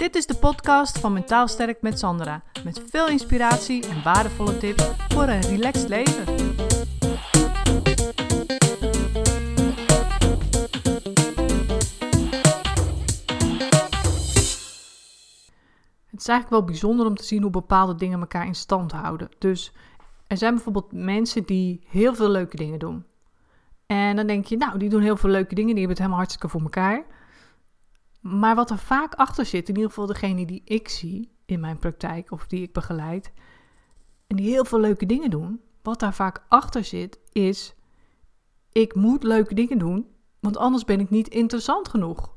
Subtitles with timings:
[0.00, 2.42] Dit is de podcast van Mentaal Sterk met Sandra.
[2.64, 6.24] Met veel inspiratie en waardevolle tips voor een relaxed leven.
[16.06, 19.28] Het is eigenlijk wel bijzonder om te zien hoe bepaalde dingen elkaar in stand houden.
[19.38, 19.72] Dus
[20.26, 23.04] er zijn bijvoorbeeld mensen die heel veel leuke dingen doen.
[23.86, 26.18] En dan denk je, nou, die doen heel veel leuke dingen, die hebben het helemaal
[26.18, 27.04] hartstikke voor elkaar.
[28.20, 31.78] Maar wat er vaak achter zit, in ieder geval degene die ik zie in mijn
[31.78, 33.32] praktijk of die ik begeleid,
[34.26, 37.74] en die heel veel leuke dingen doen, wat daar vaak achter zit, is:
[38.72, 40.06] ik moet leuke dingen doen,
[40.40, 42.32] want anders ben ik niet interessant genoeg.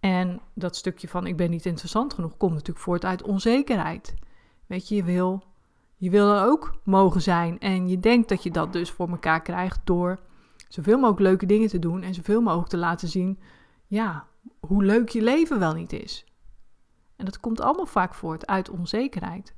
[0.00, 4.14] En dat stukje van ik ben niet interessant genoeg komt natuurlijk voort uit onzekerheid.
[4.66, 5.44] Weet je, je wil,
[5.96, 9.42] je wil er ook mogen zijn en je denkt dat je dat dus voor elkaar
[9.42, 10.20] krijgt door
[10.68, 13.38] zoveel mogelijk leuke dingen te doen en zoveel mogelijk te laten zien,
[13.86, 14.26] ja,
[14.60, 16.24] hoe leuk je leven wel niet is.
[17.16, 19.54] En dat komt allemaal vaak voort uit onzekerheid.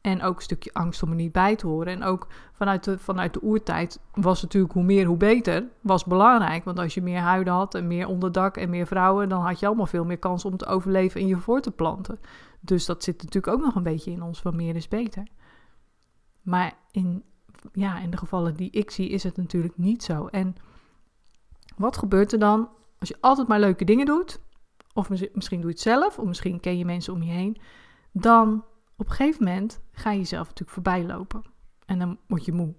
[0.00, 1.92] En ook een stukje angst om er niet bij te horen.
[1.92, 5.64] En ook vanuit de, vanuit de oertijd was natuurlijk hoe meer hoe beter.
[5.80, 6.64] Was belangrijk.
[6.64, 9.28] Want als je meer huiden had en meer onderdak en meer vrouwen.
[9.28, 12.18] dan had je allemaal veel meer kans om te overleven en je voor te planten.
[12.60, 15.26] Dus dat zit natuurlijk ook nog een beetje in ons van meer is beter.
[16.42, 17.24] Maar in,
[17.72, 20.26] ja, in de gevallen die ik zie is het natuurlijk niet zo.
[20.26, 20.56] En
[21.76, 22.68] wat gebeurt er dan
[23.02, 24.40] als je altijd maar leuke dingen doet,
[24.92, 27.60] of misschien doe je het zelf, of misschien ken je mensen om je heen,
[28.12, 28.64] dan
[28.96, 31.42] op een gegeven moment ga je jezelf natuurlijk voorbij lopen.
[31.86, 32.74] En dan word je moe.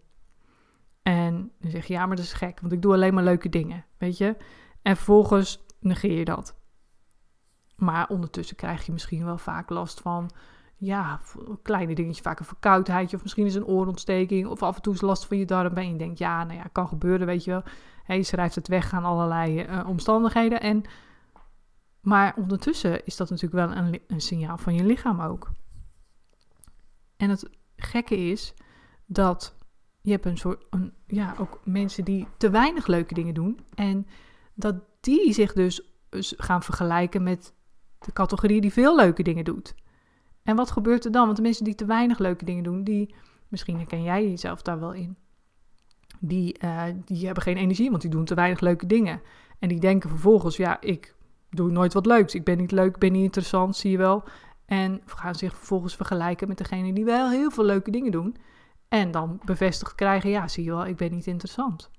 [1.02, 3.50] En dan zeg je, ja, maar dat is gek, want ik doe alleen maar leuke
[3.50, 4.38] dingen, weet je.
[4.82, 6.56] En vervolgens negeer je dat.
[7.76, 10.32] Maar ondertussen krijg je misschien wel vaak last van,
[10.86, 11.22] ja,
[11.62, 15.02] kleine dingetjes, vaak een verkoudheidje, of misschien is een oorontsteking, of af en toe is
[15.02, 15.76] last van je darm.
[15.76, 17.64] En je denkt, ja, nou ja, kan gebeuren, weet je wel.
[18.04, 20.62] Hij schrijft het weg aan allerlei uh, omstandigheden.
[20.62, 20.84] En,
[22.02, 25.52] maar ondertussen is dat natuurlijk wel een, een signaal van je lichaam ook.
[27.18, 28.54] En het gekke is
[29.06, 29.56] dat
[30.02, 33.60] je hebt een soort, een, ja, ook mensen die te weinig leuke dingen doen.
[33.76, 34.08] En
[34.54, 35.82] dat die zich dus
[36.38, 37.54] gaan vergelijken met
[38.00, 39.76] de categorie die veel leuke dingen doet.
[40.44, 41.26] En wat gebeurt er dan?
[41.26, 43.16] Want de mensen die te weinig leuke dingen doen, die,
[43.48, 45.18] misschien herken jij jezelf daar wel in
[46.26, 49.22] die, uh, die hebben geen energie, want die doen te weinig leuke dingen.
[49.60, 51.16] En die denken vervolgens, ja, ik
[51.50, 52.36] doe nooit wat leuks.
[52.36, 54.24] Ik ben niet leuk, ben niet interessant, zie je wel.
[54.66, 58.36] En gaan zich vervolgens vergelijken met degene die wel heel veel leuke dingen doen.
[58.88, 61.92] En dan bevestigd krijgen, ja, zie je wel, ik ben niet interessant.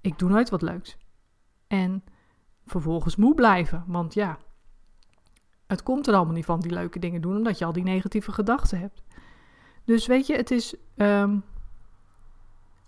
[0.00, 0.96] Ik doe nooit wat leuks.
[1.66, 2.04] En
[2.64, 4.38] vervolgens moe blijven, want ja,
[5.68, 8.32] het komt er allemaal niet van die leuke dingen doen, omdat je al die negatieve
[8.32, 9.02] gedachten hebt.
[9.84, 11.42] Dus weet je, het is um,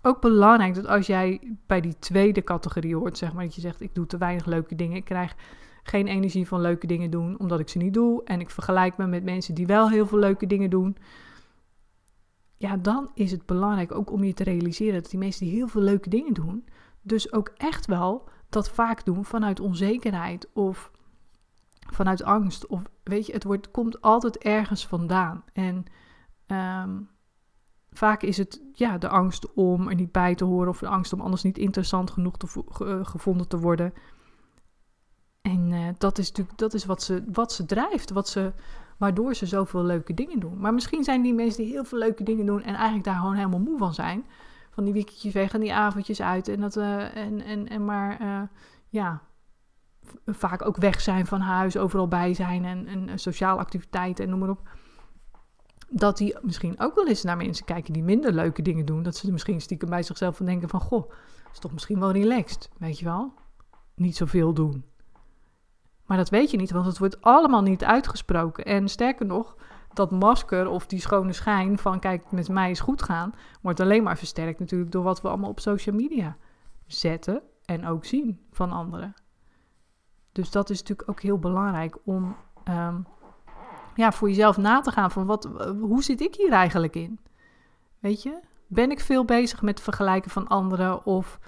[0.01, 3.81] ook belangrijk dat als jij bij die tweede categorie hoort, zeg maar, dat je zegt:
[3.81, 5.35] ik doe te weinig leuke dingen, ik krijg
[5.83, 8.23] geen energie van leuke dingen doen, omdat ik ze niet doe.
[8.23, 10.97] En ik vergelijk me met mensen die wel heel veel leuke dingen doen.
[12.57, 15.67] Ja, dan is het belangrijk ook om je te realiseren dat die mensen die heel
[15.67, 16.65] veel leuke dingen doen,
[17.01, 20.91] dus ook echt wel dat vaak doen vanuit onzekerheid of
[21.91, 22.67] vanuit angst.
[22.67, 25.43] Of weet je, het wordt, komt altijd ergens vandaan.
[25.53, 25.85] En
[26.47, 27.09] um,
[27.91, 31.13] vaak is het ja, de angst om er niet bij te horen of de angst
[31.13, 33.93] om anders niet interessant genoeg te, uh, gevonden te worden.
[35.41, 38.53] En uh, dat is natuurlijk dat is wat, ze, wat ze drijft, wat ze,
[38.97, 40.59] waardoor ze zoveel leuke dingen doen.
[40.59, 43.35] Maar misschien zijn die mensen die heel veel leuke dingen doen en eigenlijk daar gewoon
[43.35, 44.25] helemaal moe van zijn.
[44.69, 48.49] Van die weekendjes weg en die avondjes uit en, dat, uh, en, en, en maar
[48.87, 49.21] ja,
[50.25, 54.39] vaak ook weg zijn van huis, overal bij zijn en, en sociale activiteiten en noem
[54.39, 54.69] maar op
[55.91, 59.03] dat die misschien ook wel eens naar mensen kijken die minder leuke dingen doen.
[59.03, 60.79] Dat ze misschien stiekem bij zichzelf van denken van...
[60.79, 61.11] Goh,
[61.51, 63.33] is toch misschien wel relaxed, weet je wel?
[63.95, 64.85] Niet zoveel doen.
[66.05, 68.65] Maar dat weet je niet, want het wordt allemaal niet uitgesproken.
[68.65, 69.55] En sterker nog,
[69.93, 71.99] dat masker of die schone schijn van...
[71.99, 73.33] kijk, met mij is goed gaan...
[73.61, 76.37] wordt alleen maar versterkt natuurlijk door wat we allemaal op social media
[76.85, 77.41] zetten...
[77.65, 79.13] en ook zien van anderen.
[80.31, 82.35] Dus dat is natuurlijk ook heel belangrijk om...
[82.69, 83.05] Um,
[83.95, 85.49] ja, voor jezelf na te gaan van wat,
[85.81, 87.19] hoe zit ik hier eigenlijk in?
[87.99, 88.39] Weet je?
[88.67, 91.05] Ben ik veel bezig met vergelijken van anderen?
[91.05, 91.39] Of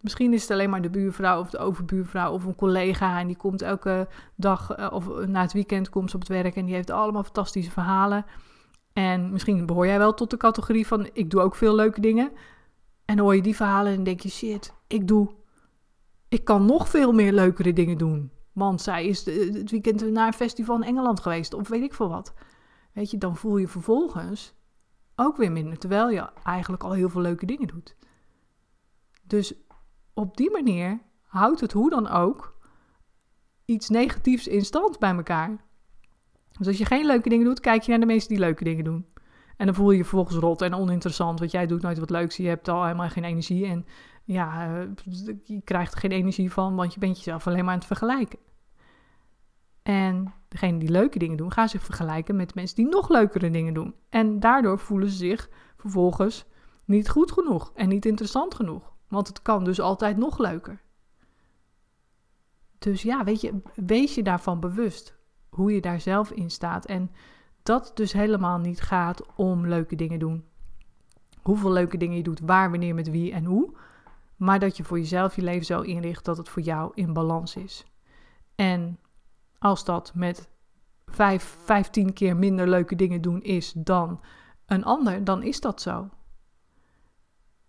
[0.00, 3.36] misschien is het alleen maar de buurvrouw of de overbuurvrouw of een collega en die
[3.36, 6.74] komt elke dag eh, of na het weekend komt ze op het werk en die
[6.74, 8.24] heeft allemaal fantastische verhalen.
[8.92, 12.30] En misschien behoor jij wel tot de categorie van ik doe ook veel leuke dingen.
[13.04, 15.30] En dan hoor je die verhalen en denk je shit, ik doe,
[16.28, 18.30] ik kan nog veel meer leukere dingen doen.
[18.58, 22.08] Want zij is het weekend naar een festival in Engeland geweest, of weet ik veel
[22.08, 22.34] wat.
[22.92, 24.54] Weet je, dan voel je vervolgens
[25.16, 27.96] ook weer minder, terwijl je eigenlijk al heel veel leuke dingen doet.
[29.22, 29.54] Dus
[30.14, 32.56] op die manier houdt het hoe dan ook
[33.64, 35.64] iets negatiefs in stand bij elkaar.
[36.58, 38.84] Dus als je geen leuke dingen doet, kijk je naar de mensen die leuke dingen
[38.84, 39.06] doen.
[39.56, 42.36] En dan voel je je vervolgens rot en oninteressant, want jij doet nooit wat leuks.
[42.36, 43.86] Je hebt al helemaal geen energie en
[44.24, 44.88] ja, eh,
[45.44, 48.38] je krijgt er geen energie van, want je bent jezelf alleen maar aan het vergelijken.
[49.88, 53.74] En degene die leuke dingen doen, gaan zich vergelijken met mensen die nog leukere dingen
[53.74, 53.94] doen.
[54.08, 56.44] En daardoor voelen ze zich vervolgens
[56.84, 58.92] niet goed genoeg en niet interessant genoeg.
[59.08, 60.80] Want het kan dus altijd nog leuker.
[62.78, 65.18] Dus ja, weet je, wees je daarvan bewust
[65.48, 66.86] hoe je daar zelf in staat.
[66.86, 67.10] En
[67.62, 70.44] dat dus helemaal niet gaat om leuke dingen doen.
[71.42, 73.76] Hoeveel leuke dingen je doet, waar, wanneer, met wie en hoe.
[74.36, 77.56] Maar dat je voor jezelf je leven zo inricht dat het voor jou in balans
[77.56, 77.84] is.
[78.54, 78.98] En
[79.58, 80.48] als dat met
[81.06, 84.20] vijf, vijftien keer minder leuke dingen doen is dan
[84.66, 86.08] een ander, dan is dat zo.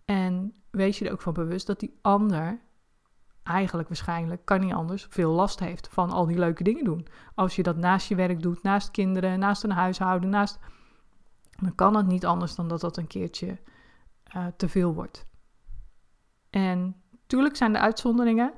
[0.06, 2.60] En wees je er ook van bewust dat die ander
[3.44, 7.08] eigenlijk waarschijnlijk, kan niet anders, veel last heeft van al die leuke dingen doen.
[7.36, 10.60] Als je dat naast je werk doet, naast kinderen, naast een huishouden, naast...
[11.62, 13.60] Dan kan het niet anders dan dat dat een keertje
[14.36, 15.26] uh, te veel wordt.
[16.50, 18.54] En tuurlijk zijn er uitzonderingen,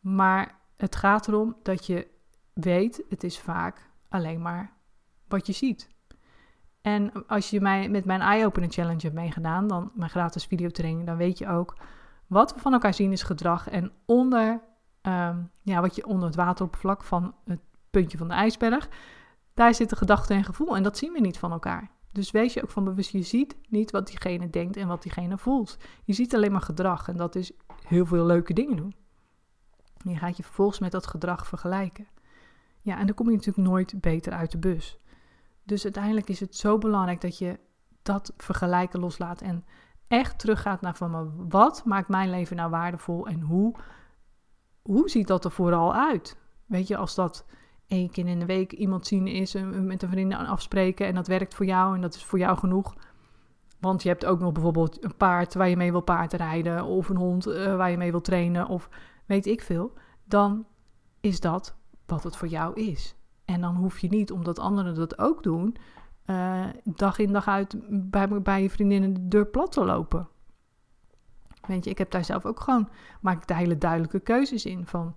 [0.00, 2.13] maar het gaat erom dat je
[2.54, 4.72] weet, het is vaak alleen maar
[5.28, 5.92] wat je ziet.
[6.80, 11.06] En als je mij met mijn Eye Opener Challenge hebt meegedaan, dan mijn gratis videotraining,
[11.06, 11.76] dan weet je ook
[12.26, 13.68] wat we van elkaar zien is gedrag.
[13.68, 14.60] En onder,
[15.00, 17.60] ehm, ja, wat je onder het wateroppervlak van het
[17.90, 18.88] puntje van de ijsberg,
[19.54, 20.76] daar zitten gedachten en gevoel.
[20.76, 21.90] En dat zien we niet van elkaar.
[22.12, 25.38] Dus wees je ook van bewust, je ziet niet wat diegene denkt en wat diegene
[25.38, 25.76] voelt.
[26.04, 27.52] Je ziet alleen maar gedrag en dat is
[27.86, 28.94] heel veel leuke dingen doen.
[30.04, 32.06] En je gaat je vervolgens met dat gedrag vergelijken.
[32.84, 34.98] Ja, en dan kom je natuurlijk nooit beter uit de bus.
[35.62, 37.58] Dus uiteindelijk is het zo belangrijk dat je
[38.02, 39.64] dat vergelijken loslaat en
[40.08, 43.74] echt teruggaat naar van wat maakt mijn leven nou waardevol en hoe,
[44.82, 46.36] hoe ziet dat er vooral uit?
[46.66, 47.46] Weet je, als dat
[47.86, 51.26] één keer in de week iemand zien is en met een vriendin afspreken en dat
[51.26, 52.94] werkt voor jou en dat is voor jou genoeg.
[53.80, 57.16] Want je hebt ook nog bijvoorbeeld een paard waar je mee wil paardrijden of een
[57.16, 58.88] hond uh, waar je mee wil trainen of
[59.26, 59.92] weet ik veel.
[60.24, 60.66] Dan
[61.20, 63.14] is dat wat het voor jou is.
[63.44, 65.76] En dan hoef je niet, omdat anderen dat ook doen,
[66.26, 67.76] uh, dag in dag uit
[68.10, 70.28] bij, bij je vriendinnen de deur plat te lopen.
[71.66, 72.88] Weet je, ik heb daar zelf ook gewoon,
[73.20, 74.86] maak ik daar hele duidelijke keuzes in.
[74.86, 75.16] Van,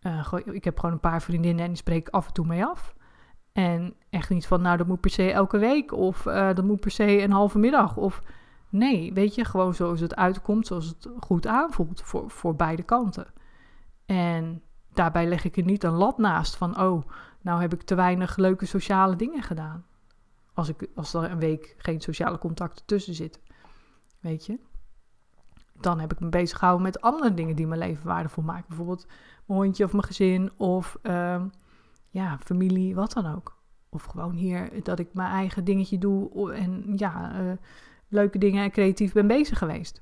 [0.00, 2.64] uh, ik heb gewoon een paar vriendinnen en die spreek ik af en toe mee
[2.64, 2.94] af.
[3.52, 6.80] En echt niet van, nou dat moet per se elke week of uh, dat moet
[6.80, 7.96] per se een halve middag.
[7.96, 8.22] Of
[8.68, 13.26] nee, weet je, gewoon zoals het uitkomt, zoals het goed aanvoelt voor, voor beide kanten.
[14.06, 14.62] En
[14.96, 17.02] daarbij leg ik er niet een lat naast van, oh,
[17.40, 19.84] nou heb ik te weinig leuke sociale dingen gedaan.
[20.54, 23.42] Als, ik, als er een week geen sociale contacten tussen zitten.
[24.20, 24.58] Weet je?
[25.80, 28.64] Dan heb ik me bezig gehouden met andere dingen die mijn leven waardevol maken.
[28.68, 29.06] Bijvoorbeeld
[29.46, 31.42] mijn hondje of mijn gezin of uh,
[32.08, 33.56] ja, familie, wat dan ook.
[33.88, 37.52] Of gewoon hier dat ik mijn eigen dingetje doe en ja, uh,
[38.08, 40.00] leuke dingen en creatief ben bezig geweest.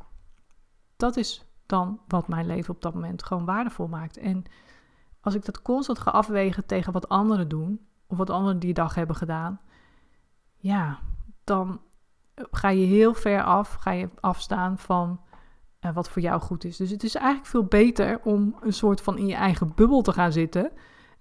[0.96, 4.17] Dat is dan wat mijn leven op dat moment gewoon waardevol maakt.
[4.17, 4.44] En
[5.24, 8.94] als ik dat constant ga afwegen tegen wat anderen doen, of wat anderen die dag
[8.94, 9.60] hebben gedaan,
[10.56, 10.98] ja,
[11.44, 11.80] dan
[12.34, 15.20] ga je heel ver af, ga je afstaan van
[15.80, 16.76] uh, wat voor jou goed is.
[16.76, 20.12] Dus het is eigenlijk veel beter om een soort van in je eigen bubbel te
[20.12, 20.70] gaan zitten.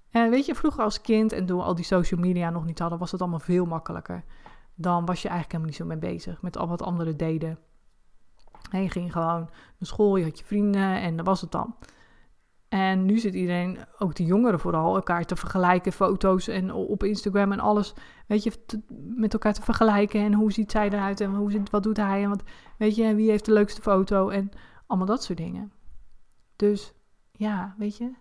[0.09, 2.79] En weet je, vroeger als kind en toen we al die social media nog niet
[2.79, 4.24] hadden, was het allemaal veel makkelijker.
[4.75, 7.60] Dan was je eigenlijk helemaal niet zo mee bezig met al wat anderen deden.
[8.72, 11.75] je ging gewoon naar school, je had je vrienden en dat was het dan.
[12.74, 17.51] En nu zit iedereen, ook de jongeren vooral, elkaar te vergelijken, foto's en op Instagram
[17.51, 17.94] en alles,
[18.27, 18.51] weet je,
[19.15, 20.22] met elkaar te vergelijken.
[20.22, 22.44] En hoe ziet zij eruit en hoe zit, wat doet hij en wat,
[22.77, 24.51] weet je, wie heeft de leukste foto en
[24.88, 25.72] allemaal dat soort dingen.
[26.56, 26.94] Dus
[27.32, 28.12] ja, weet je,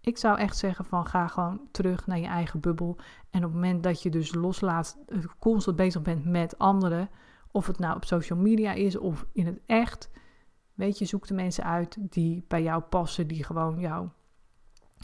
[0.00, 2.98] ik zou echt zeggen van ga gewoon terug naar je eigen bubbel.
[3.30, 7.10] En op het moment dat je dus loslaat, eh, constant bezig bent met anderen,
[7.50, 10.10] of het nou op social media is of in het echt,
[10.80, 14.08] Weet je, zoek de mensen uit die bij jou passen, die gewoon jou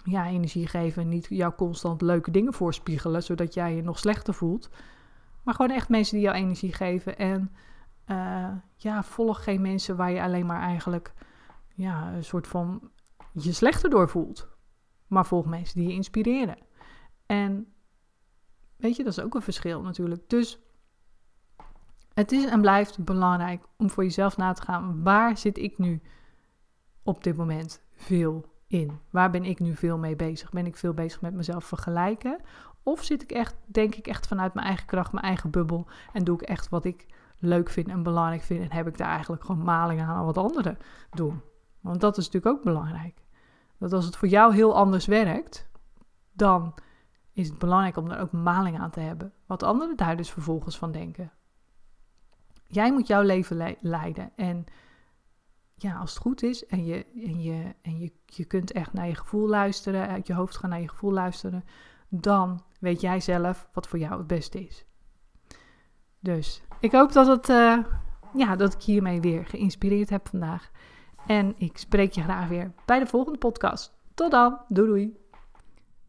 [0.05, 4.35] ja, energie geven en niet jou constant leuke dingen voorspiegelen, zodat jij je nog slechter
[4.35, 4.71] voelt.
[5.43, 7.19] Maar gewoon echt mensen die jou energie geven.
[7.19, 7.53] En
[8.07, 11.13] uh, ja, volg geen mensen waar je alleen maar eigenlijk
[11.75, 12.91] ja, een soort van
[13.33, 14.49] je slechter door voelt.
[15.07, 16.59] Maar volg mensen die je inspireren.
[17.27, 17.73] En
[18.77, 20.29] weet je, dat is ook een verschil natuurlijk.
[20.29, 20.59] Dus
[22.17, 25.03] het is en blijft belangrijk om voor jezelf na te gaan.
[25.03, 26.03] Waar zit ik nu
[27.03, 28.99] op dit moment veel in?
[29.11, 30.51] Waar ben ik nu veel mee bezig?
[30.51, 32.41] Ben ik veel bezig met mezelf vergelijken?
[32.83, 36.25] Of zit ik echt, denk ik echt vanuit mijn eigen kracht, mijn eigen bubbel en
[36.25, 37.07] doe ik echt wat ik
[37.39, 40.79] leuk vind en belangrijk vind en heb ik daar eigenlijk gewoon maling aan wat anderen
[41.11, 41.41] doen?
[41.81, 43.23] Want dat is natuurlijk ook belangrijk.
[43.79, 45.69] Dat als het voor jou heel anders werkt,
[46.33, 46.75] dan
[47.33, 49.33] is het belangrijk om er ook maling aan te hebben.
[49.47, 51.33] Wat anderen daar dus vervolgens van denken.
[52.69, 54.33] Jij moet jouw leven leiden.
[54.37, 54.65] En
[55.75, 59.07] ja, als het goed is en, je, en, je, en je, je kunt echt naar
[59.07, 61.65] je gevoel luisteren, uit je hoofd gaan naar je gevoel luisteren,
[62.09, 64.85] dan weet jij zelf wat voor jou het beste is.
[66.21, 67.79] Dus ik hoop dat, het, uh,
[68.35, 70.71] ja, dat ik hiermee weer geïnspireerd heb vandaag.
[71.27, 73.95] En ik spreek je graag weer bij de volgende podcast.
[74.15, 74.59] Tot dan.
[74.69, 75.26] Doei doei.